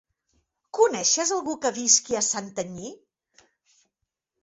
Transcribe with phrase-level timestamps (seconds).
[0.77, 2.93] Coneixes algú que visqui a Santanyí?